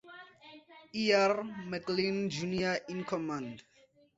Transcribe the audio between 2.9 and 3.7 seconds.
in command.